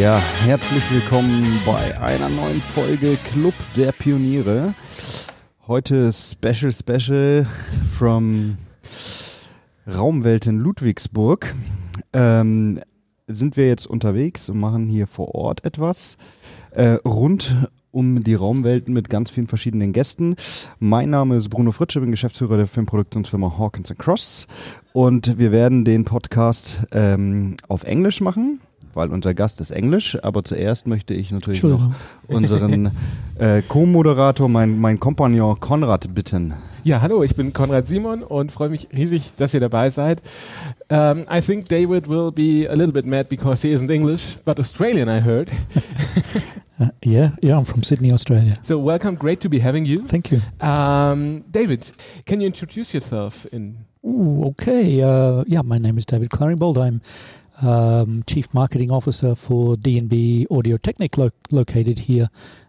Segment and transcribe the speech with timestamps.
[0.00, 4.74] Ja, herzlich willkommen bei einer neuen Folge Club der Pioniere.
[5.68, 7.46] Heute Special Special
[7.96, 8.58] from
[9.86, 11.54] Raumwelt in Ludwigsburg.
[12.12, 12.80] Ähm,
[13.28, 16.18] sind wir jetzt unterwegs und machen hier vor Ort etwas
[16.72, 17.54] äh, rund
[17.92, 20.34] um die Raumwelten mit ganz vielen verschiedenen Gästen.
[20.80, 24.48] Mein Name ist Bruno Fritsche, bin Geschäftsführer der Filmproduktionsfirma Hawkins Cross
[24.92, 28.60] und wir werden den Podcast ähm, auf Englisch machen
[28.94, 31.92] weil unser Gast ist Englisch, aber zuerst möchte ich natürlich noch
[32.28, 32.90] unseren
[33.38, 36.54] äh, Co-Moderator, mein, mein Kompagnon Konrad bitten.
[36.84, 40.20] Ja, hallo, ich bin Konrad Simon und freue mich riesig, dass ihr dabei seid.
[40.90, 44.58] Um, I think David will be a little bit mad because he isn't English, but
[44.58, 45.50] Australian, I heard.
[46.78, 48.58] uh, yeah, yeah, I'm from Sydney, Australia.
[48.62, 50.06] So welcome, great to be having you.
[50.06, 50.42] Thank you.
[50.60, 51.90] Um, David,
[52.26, 53.86] can you introduce yourself in?
[54.04, 55.00] Ooh, okay.
[55.00, 56.76] Uh, yeah, my name is David Claringbold.
[56.76, 57.00] I'm
[57.62, 62.28] um, Chief Marketing Officer for D&B Audiotechnik lo- located here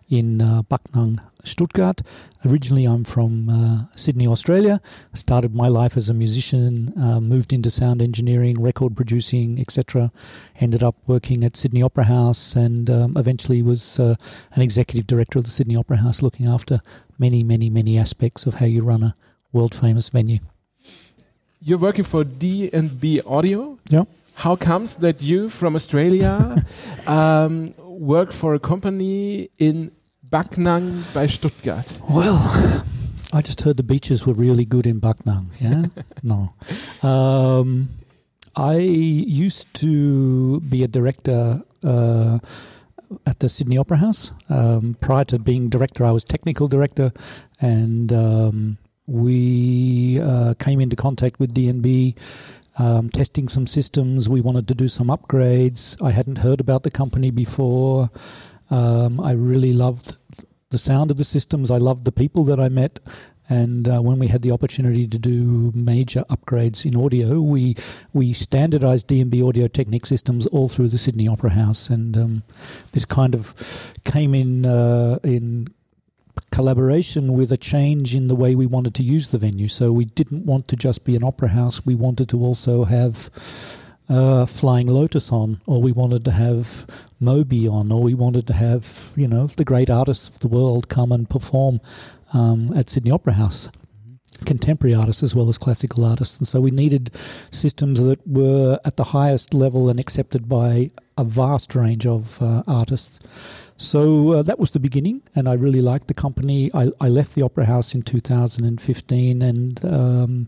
[0.09, 2.02] in uh, Backnang, Stuttgart.
[2.45, 4.80] Originally, I'm from uh, Sydney, Australia.
[5.14, 10.11] I started my life as a musician, uh, moved into sound engineering, record producing, etc.
[10.59, 14.16] Ended up working at Sydney Opera House and um, eventually was uh,
[14.53, 16.81] an executive director of the Sydney Opera House, looking after
[17.17, 19.16] many, many, many aspects of how you run a
[19.52, 20.39] world famous venue.
[21.61, 23.80] You're working for D&B Audio?
[23.89, 24.03] Yeah.
[24.36, 26.64] How comes that you from Australia
[27.08, 29.92] um, work for a company in
[30.30, 31.92] Backnang by Stuttgart?
[32.09, 32.83] Well,
[33.33, 35.47] I just heard the beaches were really good in Backnang.
[35.59, 35.86] Yeah,
[36.23, 36.50] no.
[37.02, 37.89] Um,
[38.55, 42.39] I used to be a director uh,
[43.25, 44.31] at the Sydney Opera House.
[44.49, 47.14] Um, prior to being director, I was technical director,
[47.61, 48.77] and um,
[49.08, 52.16] we uh, came into contact with D&B
[52.77, 54.27] um, testing some systems.
[54.27, 56.01] We wanted to do some upgrades.
[56.03, 58.09] I hadn't heard about the company before.
[58.69, 60.15] Um, I really loved
[60.69, 61.71] the sound of the systems.
[61.71, 62.99] I loved the people that I met.
[63.47, 67.75] And uh, when we had the opportunity to do major upgrades in audio, we
[68.11, 72.43] we standardized D&B Audiotechnik systems all through the Sydney Opera House, and um,
[72.93, 73.53] this kind of
[74.03, 75.67] came in uh, in
[76.55, 79.67] collaboration with a change in the way we wanted to use the venue.
[79.67, 81.86] So we didn't want to just be an opera house.
[81.86, 83.30] We wanted to also have
[84.08, 86.88] uh, Flying Lotus on, or we wanted to have
[87.20, 90.88] Moby on, or we wanted to have, you know, the great artists of the world
[90.88, 91.82] come and perform
[92.32, 93.70] um, at Sydney Opera House.
[94.45, 96.38] Contemporary artists as well as classical artists.
[96.38, 97.11] And so we needed
[97.52, 102.64] systems that were at the highest level and accepted by a vast range of uh,
[102.65, 103.20] artists.
[103.77, 106.71] So uh, that was the beginning, and I really liked the company.
[106.73, 110.47] I, I left the Opera House in 2015, and um,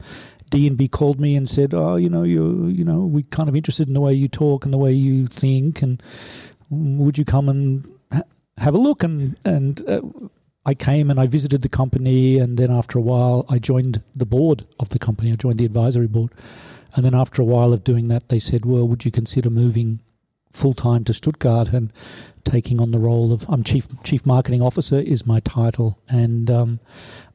[0.50, 3.90] D&B called me and said, "Oh, you know, you you know, we're kind of interested
[3.90, 6.02] in the way you talk and the way you think, and
[6.70, 8.22] would you come and ha-
[8.60, 10.02] have a look?" And and uh,
[10.66, 14.26] I came and I visited the company, and then after a while, I joined the
[14.26, 15.34] board of the company.
[15.34, 16.32] I joined the advisory board,
[16.96, 20.00] and then after a while of doing that, they said, "Well, would you consider moving?"
[20.58, 21.94] Full time to Stuttgart and
[22.44, 26.80] taking on the role of I'm chief chief marketing officer is my title, and um,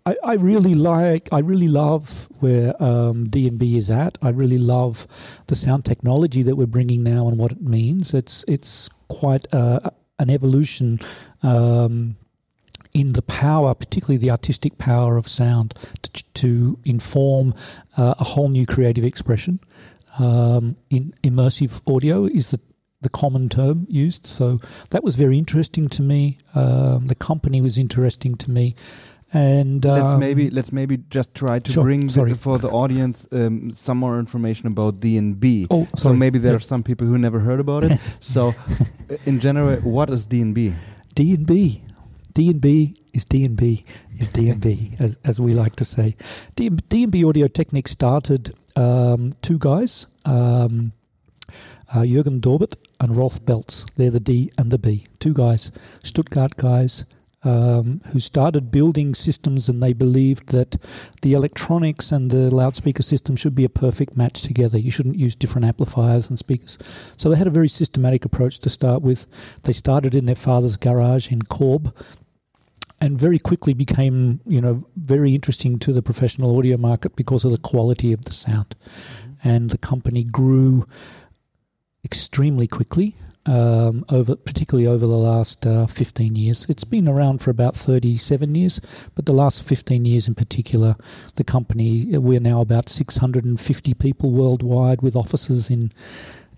[0.04, 4.18] I, I, really like I really love where um, D&B is at.
[4.20, 5.06] I really love
[5.46, 8.14] the sound technology that we're bringing now and what it means.
[8.14, 11.00] It's it's quite uh, an evolution.
[11.42, 12.16] Um,
[12.94, 15.72] in the power, particularly the artistic power of sound,
[16.02, 17.54] to, to inform
[17.96, 19.58] uh, a whole new creative expression.
[20.18, 22.60] Um, in immersive audio is the
[23.02, 24.26] the common term used.
[24.26, 26.38] So that was very interesting to me.
[26.54, 28.74] Um, the company was interesting to me.
[29.34, 33.26] And um, let's maybe let's maybe just try to sure, bring the, for the audience
[33.32, 35.66] um, some more information about D and B.
[35.70, 36.56] Oh, so maybe there yeah.
[36.58, 37.98] are some people who never heard about it.
[38.20, 38.54] so,
[39.24, 40.74] in general, what is D and B?
[41.14, 41.82] D and B,
[42.34, 43.86] D and B is D and B
[44.18, 46.14] is D and B, as as we like to say.
[46.54, 50.06] D and B Audiotechnik started um, two guys.
[50.26, 50.92] Um,
[51.94, 53.86] uh, Jürgen Daubert and Rolf Belz.
[53.96, 55.06] They're the D and the B.
[55.18, 55.70] Two guys,
[56.02, 57.04] Stuttgart guys,
[57.44, 60.76] um, who started building systems and they believed that
[61.22, 64.78] the electronics and the loudspeaker system should be a perfect match together.
[64.78, 66.78] You shouldn't use different amplifiers and speakers.
[67.16, 69.26] So they had a very systematic approach to start with.
[69.64, 71.94] They started in their father's garage in Korb
[73.00, 77.50] and very quickly became, you know, very interesting to the professional audio market because of
[77.50, 78.76] the quality of the sound.
[78.78, 79.48] Mm-hmm.
[79.48, 80.86] And the company grew
[82.04, 83.14] extremely quickly.
[83.44, 86.64] Um, over particularly over the last uh, 15 years.
[86.68, 88.80] It's been around for about 37 years,
[89.16, 90.94] but the last 15 years in particular,
[91.34, 95.90] the company we're now about 650 people worldwide with offices in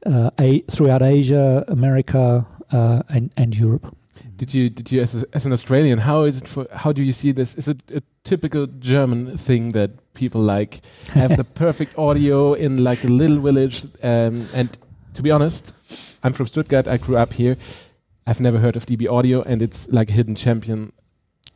[0.04, 3.96] uh, a, throughout Asia, America, uh, and and Europe.
[4.36, 5.98] Did you did you as, a, as an Australian?
[5.98, 6.66] How is it for?
[6.72, 7.54] How do you see this?
[7.54, 10.80] Is it a typical German thing that people like
[11.12, 13.84] have the perfect audio in like a little village?
[14.02, 14.76] Um, and
[15.14, 15.72] to be honest,
[16.22, 16.86] I'm from Stuttgart.
[16.86, 17.56] I grew up here.
[18.26, 20.92] I've never heard of DB Audio, and it's like a hidden champion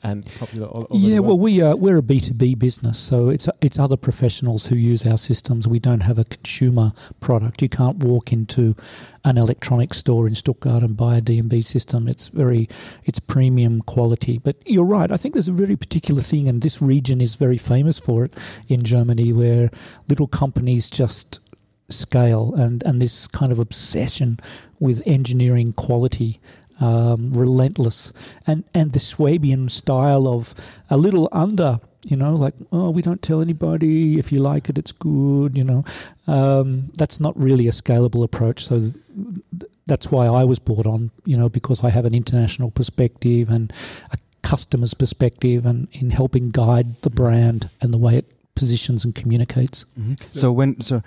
[0.02, 2.98] and popular all over Yeah, the well, we are we're a B two B business,
[2.98, 5.66] so it's it's other professionals who use our systems.
[5.66, 7.62] We don't have a consumer product.
[7.62, 8.76] You can't walk into
[9.24, 12.06] an electronics store in Stuttgart and buy a D&B system.
[12.06, 12.68] It's very
[13.04, 14.38] it's premium quality.
[14.38, 15.10] But you're right.
[15.10, 18.36] I think there's a very particular thing, and this region is very famous for it
[18.68, 19.70] in Germany, where
[20.08, 21.40] little companies just
[21.88, 24.38] scale and and this kind of obsession
[24.80, 26.40] with engineering quality
[26.80, 28.12] um, relentless,
[28.46, 30.54] and and the Swabian style of
[30.90, 34.78] a little under, you know, like oh, we don't tell anybody if you like it,
[34.78, 35.84] it's good, you know.
[36.26, 38.64] Um, that's not really a scalable approach.
[38.66, 42.70] So th- that's why I was brought on, you know, because I have an international
[42.70, 43.72] perspective and
[44.12, 48.26] a customer's perspective, and in helping guide the brand and the way it
[48.58, 49.86] positions and communicates.
[49.98, 50.16] Mhm.
[50.24, 51.00] So- So, when so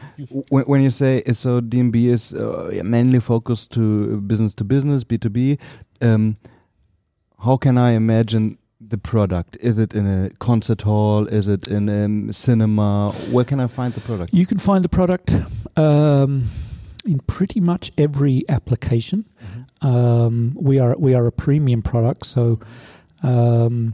[0.49, 3.81] when, when you say so DMB is uh, mainly focused to
[4.21, 5.57] business to business B two B,
[6.01, 6.33] um,
[7.45, 8.57] how can I imagine
[8.89, 9.57] the product?
[9.61, 11.27] Is it in a concert hall?
[11.27, 13.11] Is it in a cinema?
[13.31, 14.33] Where can I find the product?
[14.33, 15.31] You can find the product
[15.77, 16.43] um,
[17.05, 19.25] in pretty much every application.
[19.81, 22.59] Um, we are we are a premium product, so
[23.23, 23.93] um,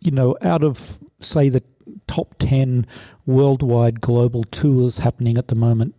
[0.00, 1.62] you know, out of say the
[2.06, 2.86] top ten
[3.26, 5.94] worldwide global tours happening at the moment,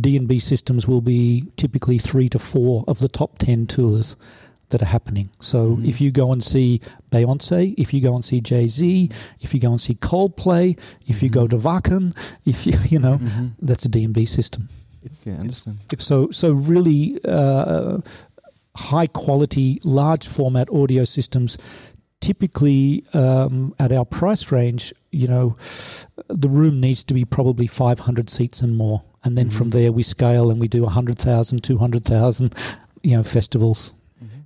[0.00, 4.16] D and B systems will be typically three to four of the top ten tours
[4.70, 5.28] that are happening.
[5.40, 5.86] So Mhm.
[5.88, 6.80] if you go and see
[7.12, 9.08] Beyonce, if you go and see Jay Z,
[9.40, 10.76] if you go and see Coldplay,
[11.06, 12.14] if you go to Wacken,
[12.44, 13.52] if you you know, Mhm.
[13.62, 14.68] that's a D&B system.
[15.22, 15.78] Okay, I understand.
[15.98, 17.98] So so really uh,
[18.74, 21.56] high quality, large format audio systems.
[22.20, 25.56] Typically, um, at our price range, you know,
[26.28, 29.72] the room needs to be probably 500 seats and more, and then from Mhm.
[29.72, 32.54] there we scale and we do 100,000, 200,000,
[33.02, 33.92] you know, festivals.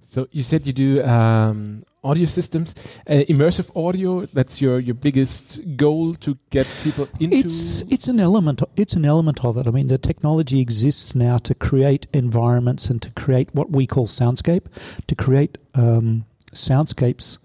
[0.03, 2.75] So you said you do um, audio systems,
[3.07, 4.27] uh, immersive audio.
[4.35, 7.37] That's your your biggest goal to get people into.
[7.37, 8.61] It's it's an element.
[8.75, 9.69] It's an element of it.
[9.69, 14.09] I mean, the technology exists now to create environments and to create what we call
[14.09, 14.65] soundscape,
[15.07, 17.39] to create um, soundscapes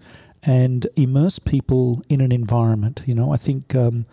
[0.46, 3.02] and immerse people in an environment.
[3.04, 4.06] You know, I think um,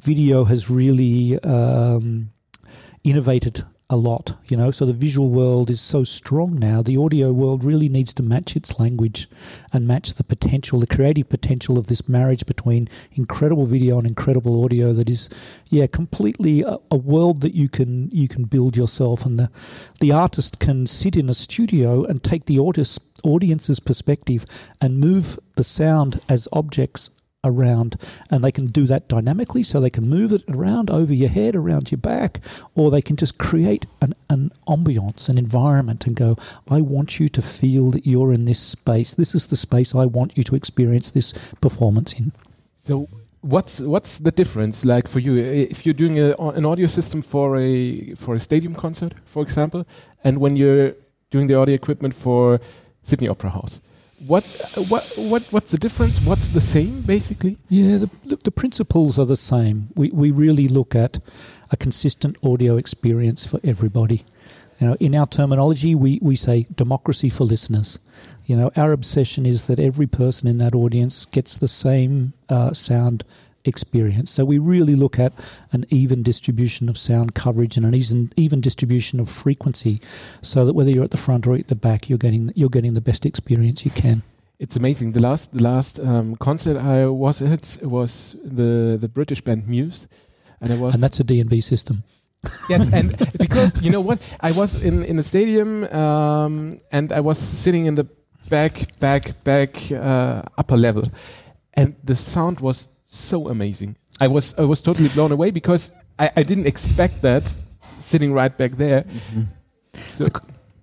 [0.00, 2.30] video has really um,
[3.02, 4.36] innovated a lot.
[4.48, 6.82] You know, so the visual world is so strong now.
[6.82, 9.28] The audio world really needs to match its language
[9.72, 14.62] and match the potential, the creative potential of this marriage between incredible video and incredible
[14.62, 14.92] audio.
[14.92, 15.30] That is,
[15.70, 19.50] yeah, completely a, a world that you can you can build yourself, and the
[20.00, 24.44] the artist can sit in a studio and take the audience audience's perspective
[24.80, 27.10] and move the sound as objects
[27.44, 27.96] around
[28.30, 31.54] and they can do that dynamically so they can move it around over your head
[31.54, 32.40] around your back
[32.74, 36.36] or they can just create an, an ambiance an environment and go
[36.68, 40.04] i want you to feel that you're in this space this is the space i
[40.04, 42.32] want you to experience this performance in
[42.82, 43.08] So
[43.42, 47.56] what's what's the difference like for you if you're doing a, an audio system for
[47.56, 49.86] a for a stadium concert, for example,
[50.24, 50.94] and when you're
[51.30, 52.60] doing the audio equipment for
[53.02, 53.80] Sydney Opera House?
[54.26, 54.44] What
[54.88, 56.20] what what what's the difference?
[56.24, 57.56] What's the same basically?
[57.68, 59.88] Yeah, the, the, the principles are the same.
[59.94, 61.20] We, we really look at
[61.70, 64.24] a consistent audio experience for everybody.
[64.80, 67.98] You know, in our terminology, we, we say democracy for listeners.
[68.46, 72.72] You know, our obsession is that every person in that audience gets the same uh,
[72.72, 73.24] sound
[73.68, 74.30] experience.
[74.30, 75.32] So we really look at
[75.72, 80.00] an even distribution of sound coverage and an even even distribution of frequency,
[80.42, 82.94] so that whether you're at the front or at the back, you're getting you're getting
[82.94, 84.22] the best experience you can.
[84.58, 85.12] It's amazing.
[85.12, 90.08] The last the last um, concert I was at was the the British band Muse,
[90.60, 92.02] and I was And that's a D&B system.
[92.68, 97.20] yes, and because you know what, I was in in the stadium, um, and I
[97.20, 98.06] was sitting in the
[98.48, 101.04] back, back, back, uh, upper level,
[101.74, 103.96] and the sound was so amazing.
[104.20, 107.54] I was I was totally blown away because I, I didn't expect that
[108.00, 109.04] sitting right back there.
[110.12, 110.28] So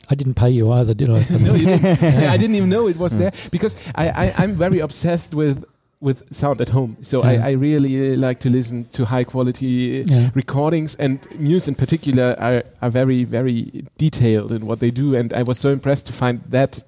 [0.09, 1.25] I didn't pay you either, did I?
[1.39, 2.01] no, you didn't.
[2.21, 5.63] Yeah, I didn't even know it was there because I, I I'm very obsessed with
[6.01, 6.97] with sound at home.
[7.01, 7.29] So Yeah.
[7.45, 10.29] I, I really uh, like to listen to high quality yeah.
[10.35, 15.33] recordings and Muse in particular are, are very very detailed in what they do and
[15.33, 16.83] I was so impressed to find that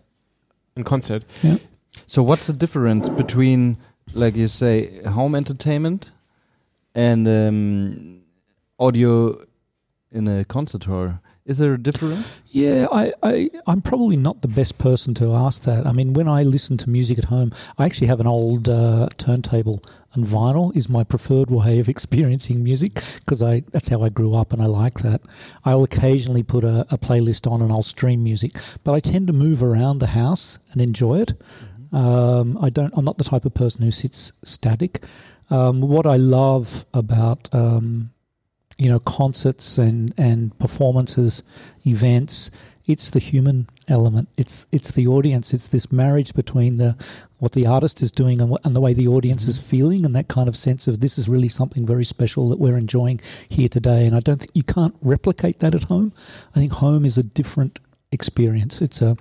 [0.75, 1.23] in concert.
[2.05, 3.77] So what's the difference between,
[4.13, 6.11] like you say, home entertainment
[6.95, 8.21] and um,
[8.79, 9.45] audio
[10.11, 11.19] in a concert hall?
[11.47, 12.27] Is there a difference?
[12.47, 15.87] Yeah, I, I, I'm probably not the best person to ask that.
[15.87, 19.07] I mean, when I listen to music at home, I actually have an old uh,
[19.17, 19.81] turntable,
[20.13, 24.35] and vinyl is my preferred way of experiencing music because I that's how I grew
[24.35, 25.21] up, and I like that.
[25.63, 29.33] I'll occasionally put a, a playlist on and I'll stream music, but I tend to
[29.33, 31.41] move around the house and enjoy it.
[31.91, 32.93] Um, I don't.
[32.95, 35.03] I'm not the type of person who sits static.
[35.49, 38.11] Um, what I love about um,
[38.77, 41.43] you know concerts and and performances,
[41.85, 42.51] events,
[42.87, 44.29] it's the human element.
[44.37, 45.53] It's it's the audience.
[45.53, 46.95] It's this marriage between the
[47.39, 50.15] what the artist is doing and, what, and the way the audience is feeling, and
[50.15, 53.69] that kind of sense of this is really something very special that we're enjoying here
[53.69, 54.07] today.
[54.07, 56.13] And I don't think you can't replicate that at home.
[56.55, 57.79] I think home is a different
[58.11, 58.81] experience.
[58.81, 59.17] It's a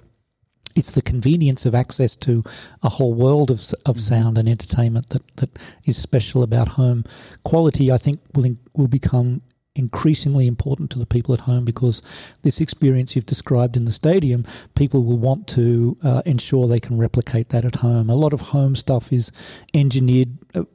[0.76, 2.45] it's the convenience of access to
[2.83, 7.04] a whole world of, of sound and entertainment that, that is special about home.
[7.45, 9.42] Quality, I think, will will become
[9.75, 12.02] increasingly important to the people at home because
[12.42, 16.99] this experience you've described in the stadium, people will want to uh, ensure they can
[16.99, 18.09] replicate that at home.
[18.09, 19.30] A lot of home stuff is
[19.75, 20.66] engineered a,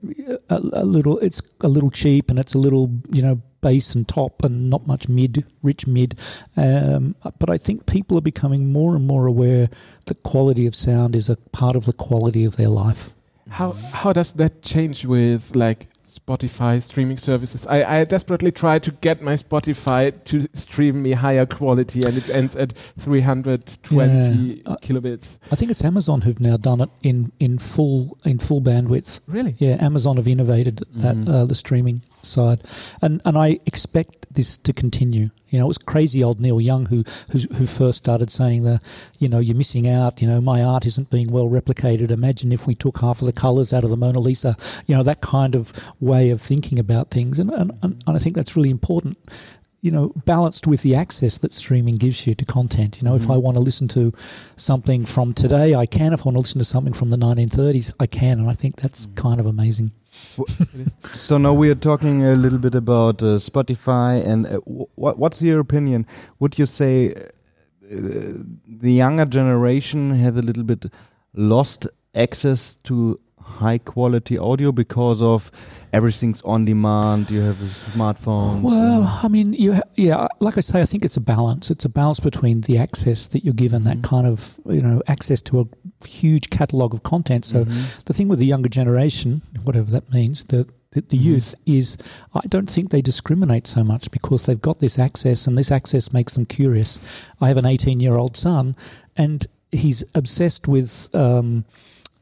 [0.50, 1.17] a, a little.
[1.20, 4.86] It's a little cheap and it's a little, you know, bass and top and not
[4.88, 6.20] much mid, rich mid.
[6.58, 9.70] Um, but I think people are becoming more and more aware
[10.08, 13.13] that quality of sound is a part of the quality of their life.
[13.50, 17.65] How how does that change with like Spotify streaming services?
[17.68, 22.30] I, I desperately try to get my Spotify to stream me higher quality, and it
[22.30, 24.72] ends at 320 Yeah.
[24.72, 25.38] Uh, kilobits.
[25.51, 29.20] I think it's Amazon who've now done it in, in full in full bandwidth.
[29.27, 29.56] Really?
[29.58, 31.30] Yeah, Amazon have innovated that Mhm.
[31.30, 32.62] uh, the streaming side,
[33.01, 35.30] and and I expect this to continue.
[35.50, 38.82] You know, it was crazy old Neil Young who who who first started saying the,
[39.20, 40.22] you know, you're missing out.
[40.22, 42.12] You know, my art isn't being well replicated.
[42.12, 44.56] Imagine if we took half of the colours out of the Mona Lisa.
[44.86, 48.20] You know, that kind of way of thinking about things, and and, and, and I
[48.20, 49.18] think that's really important.
[49.81, 53.01] You know, balanced with the access that streaming gives you to content.
[53.01, 53.33] You know, if Mhm.
[53.33, 54.13] I want to listen to
[54.55, 56.13] something from today, I can.
[56.13, 58.75] If I want to listen to something from the 1930s, I can, and I think
[58.75, 59.15] that's Mhm.
[59.15, 59.91] kind of amazing.
[61.15, 65.41] So now we are talking a little bit about uh, Spotify, and uh, wh- what's
[65.41, 66.05] your opinion?
[66.39, 68.33] Would you say uh,
[68.83, 70.85] the younger generation has a little bit
[71.33, 75.51] lost access to high quality audio because of
[75.93, 77.29] everything's on demand?
[77.31, 78.62] You have smartphones.
[78.62, 81.69] Well, I mean, you ha- yeah, like I say, I think it's a balance.
[81.71, 84.03] It's a balance between the access that you're given, that Mhm.
[84.03, 87.45] kind of you know access to a huge catalog of content.
[87.45, 88.03] So Mhm.
[88.05, 91.24] the thing with the younger generation, whatever that means, the the, the Mhm.
[91.24, 91.95] youth is,
[92.36, 96.12] I don't think they discriminate so much because they've got this access, and this access
[96.12, 97.00] makes them curious.
[97.39, 98.75] I have an 18 year old son,
[99.15, 101.63] and he's obsessed with um,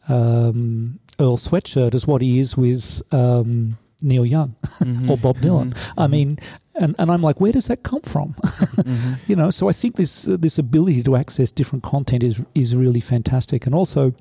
[0.07, 5.09] um, Earl Sweatshirt as what he is with um, Neil Young Mhm.
[5.09, 5.73] or Bob Dylan.
[5.73, 5.93] Mhm.
[5.97, 6.39] I mean,
[6.75, 8.33] and, and I'm like, where does that come from?
[8.33, 9.17] Mhm.
[9.27, 12.75] you know, so I think this uh, this ability to access different content is is
[12.75, 13.65] really fantastic.
[13.65, 14.13] And also,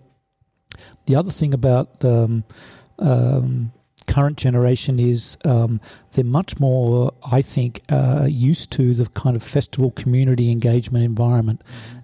[1.06, 2.42] the other thing about um,
[2.98, 3.70] um,
[4.08, 5.80] current generation is um,
[6.12, 11.62] they're much more, I think, uh, used to the kind of festival community engagement environment,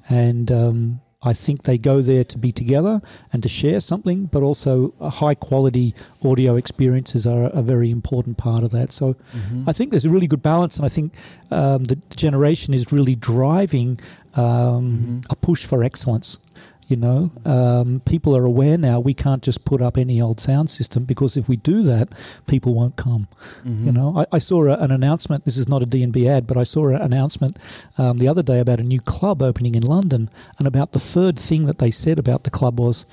[0.08, 3.00] and um, I think they go there to be together
[3.33, 8.62] and to share something, but also high quality audio experiences are a very important part
[8.62, 8.93] of that.
[8.93, 9.64] So Mhm.
[9.66, 11.12] I think there's a really good balance, and I think
[11.50, 13.99] um, the generation is really driving
[14.37, 15.26] um, Mhm.
[15.31, 16.38] a push for excellence.
[16.86, 20.68] You know, um, people are aware now we can't just put up any old sound
[20.68, 22.08] system because if we do that,
[22.46, 23.26] people won't come.
[23.64, 23.86] Mhm.
[23.86, 25.46] You know, I, I saw a, an announcement.
[25.46, 27.58] This is not a DNB ad, but I saw an announcement
[27.96, 31.38] um, the other day about a new club opening in London, and about the third
[31.38, 33.06] thing that they said about the club was,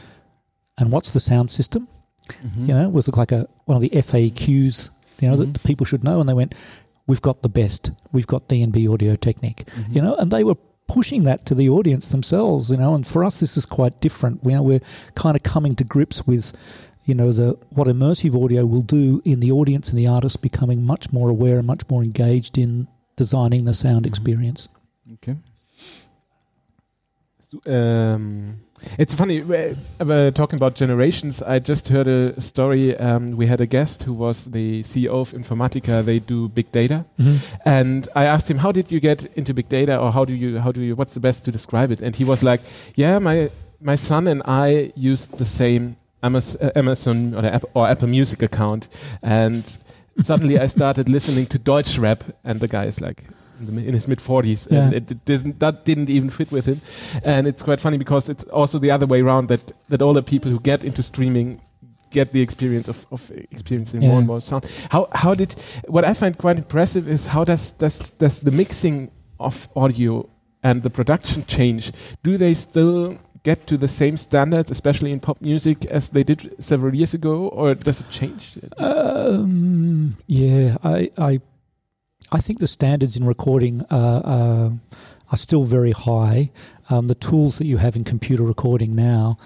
[0.78, 1.88] "And what's the sound system?"
[2.44, 2.68] Mhm.
[2.68, 4.90] You know, it was like a one of the FAQs.
[5.22, 5.54] You know Mhm.
[5.54, 6.56] that people should know, and they went,
[7.08, 7.92] "We've got the best.
[8.12, 9.96] We've got DNB Audiotechnik." Mhm.
[9.96, 10.56] You know, and they were
[10.94, 12.70] pushing that to the audience themselves.
[12.72, 14.42] You know, and for us, this is quite different.
[14.44, 16.54] You know, we're kind of coming to grips with.
[17.04, 20.86] You know the what immersive audio will do in the audience and the artist becoming
[20.86, 24.12] much more aware and much more engaged in designing the sound Mhm.
[24.12, 24.70] experience.
[25.14, 25.36] Okay.
[27.68, 28.62] Um,
[28.98, 29.42] it's funny
[30.00, 31.42] uh, talking about generations.
[31.42, 32.98] I just heard a story.
[32.98, 36.04] Um, we had a guest who was the CEO of Informatica.
[36.04, 37.06] They do big data,
[37.66, 40.60] and I asked him, "How did you get into big data, or how do you
[40.60, 42.62] how do you what's the best to describe it?" And he was like,
[42.96, 43.50] "Yeah, my
[43.82, 46.42] my son and I used the same uh,
[46.76, 48.88] Amazon or, App- or Apple Music account,
[49.22, 49.64] and
[50.22, 53.24] suddenly I started listening to Deutsch rap, and the guy is like."
[53.62, 54.98] In, the, in his mid 40s, and Yeah.
[54.98, 56.82] it, it doesn't, that didn't even fit with him.
[57.24, 60.22] And it's quite funny because it's also the other way around that that all the
[60.24, 61.62] people who get into streaming
[62.10, 64.66] get the experience of, of experiencing more and more sound.
[64.90, 65.56] How how did
[65.88, 70.30] what I find quite impressive is how does does does the mixing of audio
[70.64, 71.92] and the production change,
[72.24, 76.54] do they still get to the same standards, especially in pop music, as they did
[76.60, 78.60] several years ago, or does it change?
[78.78, 81.42] Um, yeah, I, I,
[82.32, 84.72] I think the standards in recording are, are,
[85.32, 86.52] are still very high.
[86.90, 89.38] Um, the tools that you have in computer recording now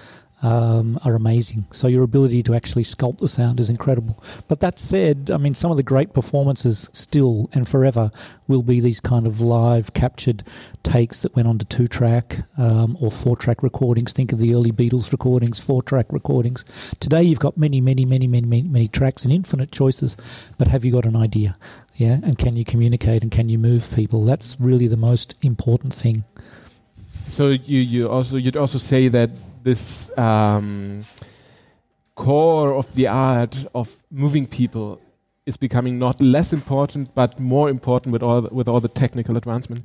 [0.46, 1.66] um, are amazing.
[1.72, 4.24] So your ability to actually sculpt the sound is incredible.
[4.48, 8.12] But that said, I mean, some of the great performances still and forever
[8.48, 10.44] will be these kind of live captured
[10.84, 14.14] takes that went on to two track um, or four track recordings.
[14.14, 16.64] Think of the early Beatles recordings, four track recordings.
[17.00, 20.16] Today you've got many, many, many, many, many, many tracks and infinite choices.
[20.60, 21.58] But have you got an idea?
[21.96, 24.26] Yeah, and can you communicate and can you move people?
[24.26, 26.24] That's really the most important thing.
[27.30, 29.32] So you you also you'd also say that
[29.66, 31.02] this um,
[32.14, 35.02] core of the art of moving people
[35.46, 39.36] is becoming not less important but more important with all the, with all the technical
[39.38, 39.84] advancement.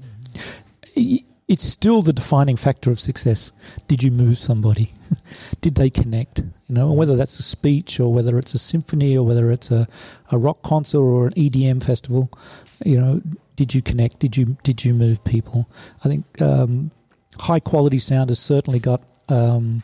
[0.95, 3.53] It's still the defining factor of success.
[3.89, 4.93] Did you move somebody?
[5.63, 6.39] Did they connect?
[6.39, 9.89] You know, whether that's a speech or whether it's a symphony or whether it's a,
[10.31, 12.31] a rock concert or an EDM festival.
[12.85, 13.23] You know,
[13.57, 14.21] did you connect?
[14.21, 15.69] Did you did you move people?
[16.05, 16.93] I think um,
[17.39, 19.83] high quality sound has certainly got um,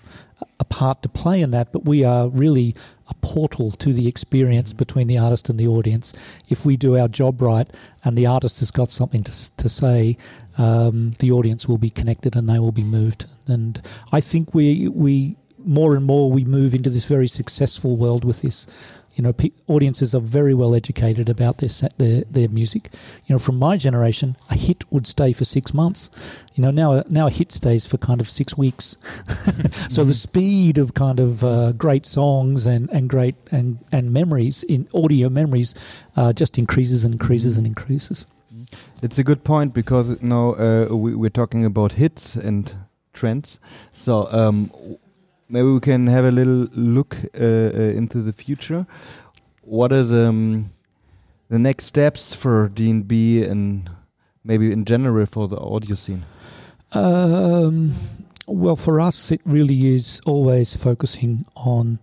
[0.59, 2.75] a part to play in that, but we are really
[3.09, 6.13] a portal to the experience between the artist and the audience.
[6.49, 7.69] If we do our job right
[8.05, 10.17] and the artist has got something to, to say,
[10.59, 13.27] um, the audience will be connected and they will be moved.
[13.47, 13.81] And
[14.13, 18.43] I think we, we more and more we move into this very successful world with
[18.43, 18.67] this
[19.17, 22.91] you know, pe- audiences are very well educated about their, their their music.
[23.27, 26.11] You know, from my generation, a hit would stay for six months.
[26.55, 28.97] You know, now now a hit stays for kind of six weeks.
[29.89, 34.63] so the speed of kind of uh, great songs and, and great and, and memories
[34.65, 35.75] in audio memories
[36.17, 38.27] uh, just increases and increases and increases.
[39.03, 42.75] It's a good point because now uh, we, we're talking about hits and
[43.15, 43.61] trends.
[43.93, 44.71] So um,
[45.49, 48.87] maybe we can have a little look uh, uh, into the future.
[49.63, 50.71] What is um,
[51.49, 53.91] the next steps for DNB and
[54.45, 56.25] maybe in general for the audio scene?
[56.93, 57.95] Um,
[58.47, 61.99] well, for us, it really is always focusing on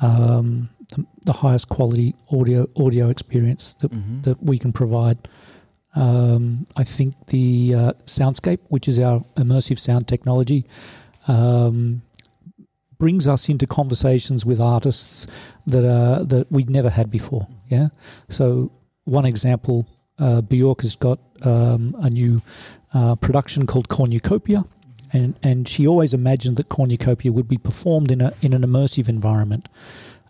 [0.00, 4.22] um, the, the, highest quality audio audio experience that mm -hmm.
[4.22, 5.16] that we can provide.
[5.96, 10.64] Um, I think the uh, Soundscape, which is our immersive sound technology,
[11.28, 12.02] um,
[12.98, 15.26] brings us into conversations with artists
[15.66, 17.46] that are that we'd never had before.
[17.68, 17.88] Yeah.
[18.28, 18.70] So
[19.04, 19.86] one example,
[20.18, 22.42] uh, Bjork has got um, a new
[22.92, 24.64] uh, production called Cornucopia,
[25.12, 29.08] and and she always imagined that Cornucopia would be performed in a in an immersive
[29.08, 29.68] environment.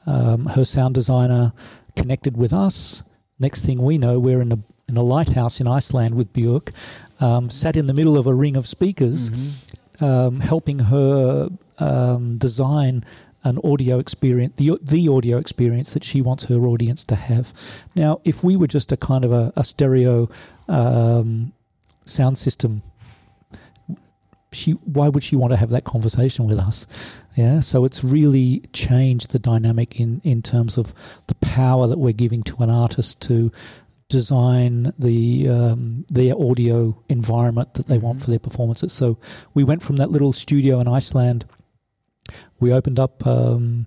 [0.07, 1.53] Um, her sound designer
[1.97, 3.03] connected with us.
[3.39, 6.75] Next thing we know, we're in a in a lighthouse in Iceland with Björk,
[7.21, 10.05] um, sat in the middle of a ring of speakers, mm-hmm.
[10.05, 13.05] um, helping her um, design
[13.45, 17.53] an audio experience, the the audio experience that she wants her audience to have.
[17.95, 20.31] Now, if we were just a kind of a, a stereo
[20.67, 21.53] um,
[22.07, 22.83] sound system,
[24.51, 26.87] she why would she want to have that conversation with us?
[27.37, 30.95] Yeah, so it's really changed the dynamic in in terms of
[31.27, 33.53] the power that we're giving to an artist to
[34.09, 38.25] design the um, their audio environment that they want mm-hmm.
[38.25, 38.93] for their performances.
[38.95, 39.19] So
[39.53, 41.45] we went from that little studio in Iceland
[42.61, 43.87] we opened up um,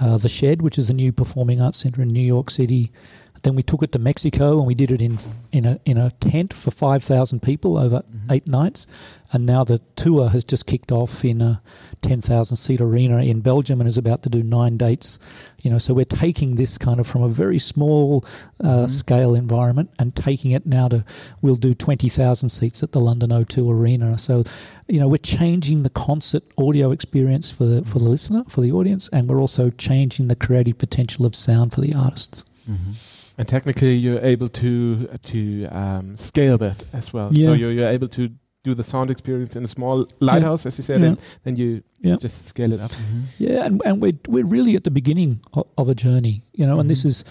[0.00, 2.92] uh, the Shed, which is a new performing arts center in New York City.
[3.46, 5.18] Then we took it to Mexico and we did it in
[5.52, 8.32] in a in a tent for five thousand people over mm-hmm.
[8.32, 8.88] eight nights,
[9.32, 11.62] and now the tour has just kicked off in a
[12.02, 15.20] ten thousand seat arena in Belgium and is about to do nine dates.
[15.62, 18.24] You know, so we're taking this kind of from a very small
[18.58, 18.86] uh, mm-hmm.
[18.88, 21.04] scale environment and taking it now to
[21.40, 24.18] we'll do twenty thousand seats at the London O2 Arena.
[24.18, 24.42] So,
[24.88, 28.72] you know, we're changing the concert audio experience for the for the listener for the
[28.72, 32.44] audience, and we're also changing the creative potential of sound for the artists.
[32.68, 32.90] Mm-hmm.
[33.38, 37.28] And technically, you're able to to um, scale that as well.
[37.32, 37.46] Yeah.
[37.46, 38.30] So you're, you're able to
[38.66, 40.68] do the sound experience in a small lighthouse, yeah.
[40.68, 41.06] as you said, yeah.
[41.06, 42.16] and then you yeah.
[42.16, 42.90] just scale it up.
[42.90, 43.18] Mm-hmm.
[43.38, 46.72] Yeah, and, and we're we're really at the beginning of, of a journey, you know.
[46.72, 46.80] Mm-hmm.
[46.80, 47.08] And this mm-hmm.
[47.08, 47.24] is,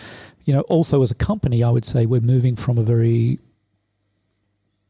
[0.45, 3.39] you know, also as a company, I would say we're moving from a very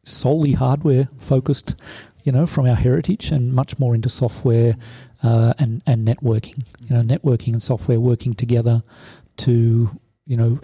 [0.04, 1.76] solely hardware focused,
[2.24, 4.76] you know, from our heritage, and much more into software
[5.24, 6.64] uh, and and networking.
[6.88, 8.84] You know, networking and software working together
[9.38, 9.90] to
[10.28, 10.60] you know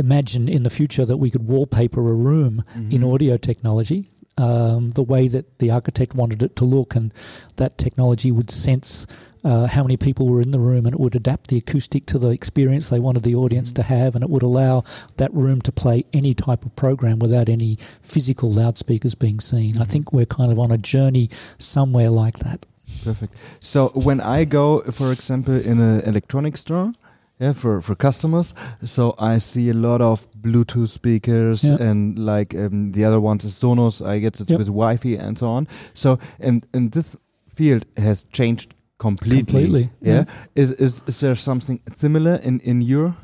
[0.00, 2.90] imagine in the future that we could wallpaper a room mm-hmm.
[2.90, 4.08] in audio technology
[4.40, 7.12] um, the way that the architect wanted it to look, and
[7.56, 9.06] that technology would sense
[9.44, 12.18] uh, how many people were in the room, and it would adapt the acoustic to
[12.18, 14.84] the experience they wanted the audience to have, and it would allow
[15.16, 19.78] that room to play any type of program without any physical loudspeakers being seen.
[19.78, 22.66] I think we're kind of on a journey somewhere like that.
[23.04, 23.34] Perfect.
[23.60, 26.92] So when I go, for example, in an electronic store,
[27.40, 31.88] yeah, for for customers, so I see a lot of Bluetooth speakers Yeah.
[31.90, 34.00] and like um, the other ones is Sonos.
[34.06, 34.58] I guess it's Yep.
[34.58, 35.66] with Wi-Fi and so on.
[35.94, 37.16] So and and this
[37.54, 39.44] field has changed completely.
[39.44, 40.24] Completely, Yeah.
[40.54, 43.14] Is is is there something similar in in your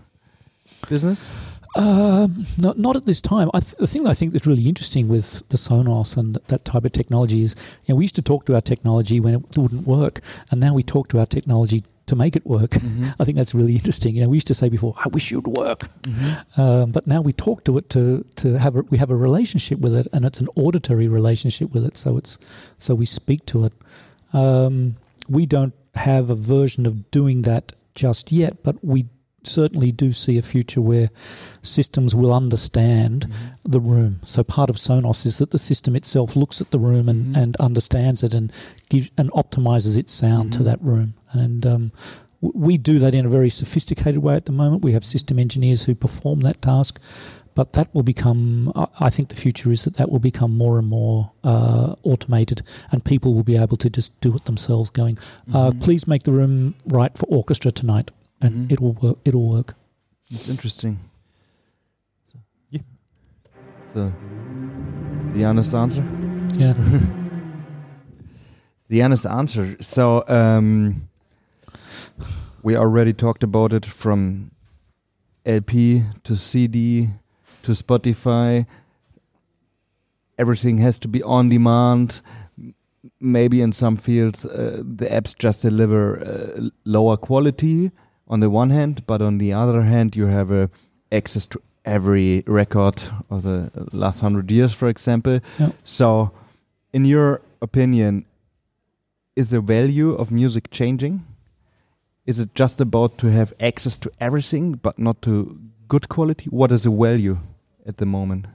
[0.88, 1.26] business?
[1.78, 3.50] Um, not, not at this time.
[3.52, 6.86] I th- the thing I think that's really interesting with the Sonos and that type
[6.86, 9.86] of technology is, you know, we used to talk to our technology when it wouldn't
[9.86, 12.70] work, and now we talk to our technology to make it work.
[12.72, 13.14] Mhm.
[13.20, 14.14] I think that's really interesting.
[14.16, 16.58] You know, we used to say before, "I wish you'd work," Mhm.
[16.58, 19.78] um, but now we talk to it to to have a, we have a relationship
[19.80, 21.96] with it, and it's an auditory relationship with it.
[21.96, 22.38] So it's
[22.78, 23.72] so we speak to it.
[24.32, 24.96] Um,
[25.28, 29.06] we don't have a version of doing that just yet, but we
[29.44, 31.08] certainly do see a future where
[31.62, 33.72] systems will understand Mhm.
[33.72, 34.18] the room.
[34.26, 37.42] So part of Sonos is that the system itself looks at the room and, Mhm.
[37.42, 38.52] and understands it and
[38.88, 40.64] gives and optimizes its sound to Mhm.
[40.64, 41.14] that room.
[41.38, 41.92] And um,
[42.40, 44.82] we do that in a very sophisticated way at the moment.
[44.82, 47.00] We have system engineers who perform that task.
[47.54, 50.78] But that will become, I- I think the future is that that will become more
[50.78, 52.60] and more uh, automated
[52.92, 55.16] and people will be able to just do it themselves going,
[55.54, 55.80] uh, Mhm.
[55.80, 58.10] please make the room right for orchestra tonight.
[58.42, 58.72] And Mhm.
[58.72, 59.16] it'll work.
[59.24, 59.74] It'll work.
[60.30, 60.98] It's interesting.
[62.70, 62.80] Yeah.
[63.94, 64.12] So,
[65.34, 66.04] the honest answer.
[66.58, 66.74] Yeah.
[68.88, 69.76] The honest answer.
[69.80, 71.05] So, um,
[72.66, 74.50] we already talked about it from
[75.44, 77.10] LP to CD
[77.62, 78.66] to Spotify.
[80.36, 82.20] Everything has to be on demand.
[83.20, 87.92] Maybe in some fields, uh, the apps just deliver uh, lower quality
[88.26, 90.66] on the one hand, but on the other hand, you have uh,
[91.12, 93.00] access to every record
[93.30, 95.38] of the last hundred years, for example.
[95.60, 95.70] Yeah.
[95.84, 96.32] So,
[96.92, 98.24] in your opinion,
[99.36, 101.24] is the value of music changing?
[102.26, 105.58] Is it just about to have access to everything, but not to
[105.88, 106.50] good quality?
[106.50, 107.38] What is the value
[107.86, 108.46] at the moment?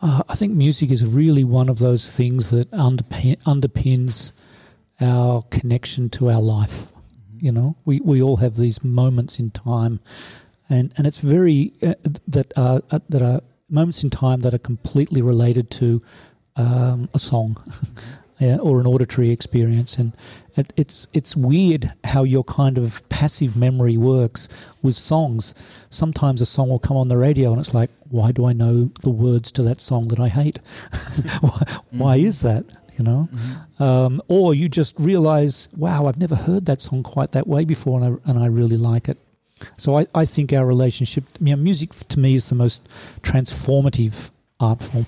[0.00, 4.32] Uh, I think music is really one of those things that underpin, underpins
[5.00, 6.92] our connection to our life.
[7.40, 10.00] You know, we, we all have these moments in time,
[10.68, 11.94] and, and it's very uh,
[12.26, 16.02] that are uh, that are moments in time that are completely related to
[16.56, 17.56] um, a song.
[18.38, 20.12] Yeah, or an auditory experience, and
[20.56, 24.48] it, it's it's weird how your kind of passive memory works
[24.80, 25.54] with songs.
[25.90, 28.90] Sometimes a song will come on the radio, and it's like, why do I know
[29.02, 30.58] the words to that song that I hate?
[31.40, 32.26] why, why mm-hmm.
[32.26, 32.64] is that?
[32.96, 33.82] You know, mm-hmm.
[33.82, 38.00] um, or you just realize, wow, I've never heard that song quite that way before,
[38.00, 39.18] and I, and I really like it.
[39.76, 42.88] So I, I think our relationship, you know, music to me is the most
[43.22, 45.06] transformative art form.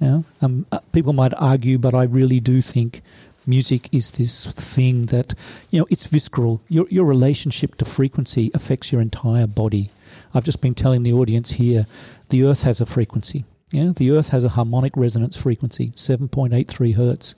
[0.00, 3.02] Yeah, um, uh, people might argue, but I really do think
[3.46, 5.34] music is this thing that
[5.70, 6.60] you know it's visceral.
[6.68, 9.90] Your your relationship to frequency affects your entire body.
[10.32, 11.86] I've just been telling the audience here,
[12.28, 13.44] the Earth has a frequency.
[13.70, 17.34] Yeah, the Earth has a harmonic resonance frequency, seven point eight three hertz.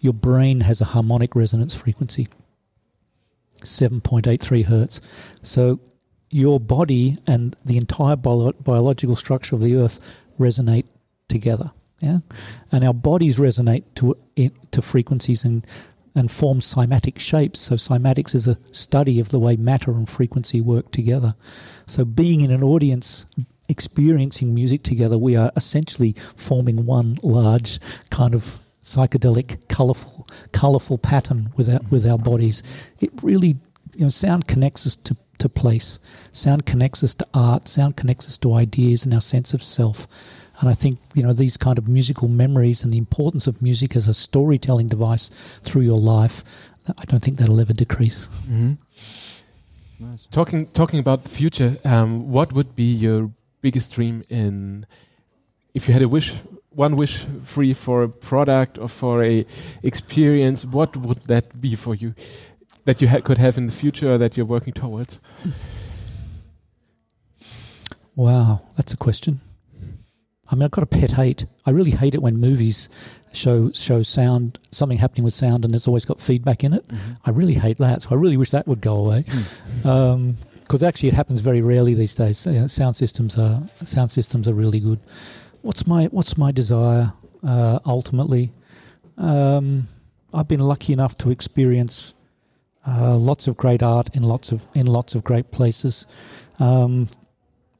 [0.00, 2.28] Your brain has a harmonic resonance frequency,
[3.64, 5.00] seven point eight three hertz.
[5.42, 5.80] So
[6.30, 10.00] your body and the entire bio- biological structure of the Earth
[10.38, 10.86] resonate
[11.28, 11.72] together.
[12.00, 12.18] Yeah,
[12.72, 14.16] and our bodies resonate to
[14.70, 15.66] to frequencies and
[16.14, 17.58] and form cymatic shapes.
[17.60, 21.34] So cymatics is a study of the way matter and frequency work together.
[21.86, 23.26] So being in an audience
[23.68, 31.50] experiencing music together, we are essentially forming one large kind of psychedelic, colorful, colorful pattern
[31.56, 32.62] with our, with our bodies.
[33.00, 33.56] It really,
[33.94, 35.98] you know, sound connects us to, to place.
[36.32, 37.68] Sound connects us to art.
[37.68, 40.06] Sound connects us to ideas and our sense of self.
[40.60, 43.96] And I think, you know, these kind of musical memories and the importance of music
[43.96, 45.30] as a storytelling device
[45.62, 46.44] through your life,
[46.86, 48.28] I don't think that'll ever decrease.
[48.28, 48.74] Mm-hmm.
[50.00, 50.26] Nice.
[50.30, 53.30] Talking talking about the future, um, what would be your
[53.62, 54.86] biggest dream in
[55.72, 56.32] if you had a wish,
[56.70, 59.46] one wish free for a product or for a
[59.82, 60.64] experience?
[60.64, 62.14] What would that be for you
[62.84, 65.20] that you ha could have in the future that you're working towards?
[68.16, 69.40] Wow, that's a question.
[70.50, 71.46] I mean, I've got a pet hate.
[71.66, 72.88] I really hate it when movies
[73.32, 76.86] show show sound something happening with sound and it's always got feedback in it.
[76.86, 77.12] Mm-hmm.
[77.24, 78.02] I really hate that.
[78.02, 79.24] So I really wish that would go away.
[79.82, 82.46] Because actually, it happens very rarely these days.
[82.46, 85.00] You know, sound systems are sound systems are really good.
[85.62, 88.52] What's my What's my desire uh, ultimately?
[89.16, 89.88] Um,
[90.32, 92.14] I've been lucky enough to experience
[92.86, 96.06] uh, lots of great art in lots of in lots of great places.
[96.58, 97.08] Um,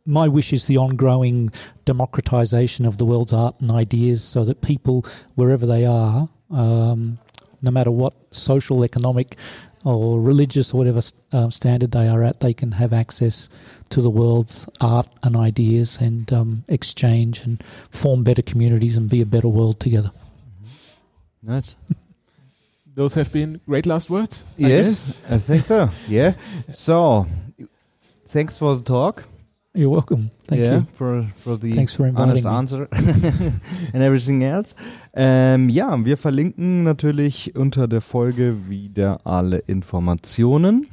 [0.06, 1.50] my wish is the ongoing
[1.84, 7.18] democratization of the world's art and ideas, so that people, wherever they are, um,
[7.62, 9.36] no matter what social, economic,
[9.84, 11.00] or religious or whatever
[11.32, 13.48] uh, standard they are at, they can have access
[13.90, 19.20] to the world's art and ideas and um, exchange and form better communities and be
[19.20, 20.10] a better world together.
[21.42, 21.76] Nice.
[22.94, 24.44] Those have been great last words.
[24.59, 25.16] I yes, guess.
[25.28, 25.90] I think so.
[26.09, 26.35] Yeah.
[26.72, 27.26] So,
[28.28, 29.24] thanks for the talk.
[29.76, 30.30] You're welcome.
[30.46, 30.87] Thank yeah, you.
[30.94, 32.50] for for the Thanks for honest me.
[32.50, 32.88] answer
[33.92, 34.76] and everything else.
[35.12, 40.87] Ähm, ja, wir verlinken natürlich unter der Folge wieder alle Informationen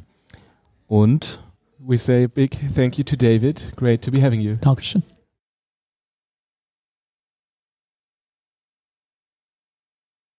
[0.87, 1.39] und
[1.83, 3.71] We say a big thank you to David.
[3.75, 4.55] Great to be having you.
[4.55, 5.03] Dankeschön.